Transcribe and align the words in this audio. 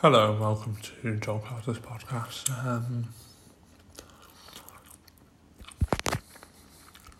Hello 0.00 0.30
and 0.32 0.40
welcome 0.40 0.76
to 0.82 1.16
Joel 1.16 1.38
Carter's 1.38 1.78
podcast. 1.78 2.50
Um, 2.66 3.08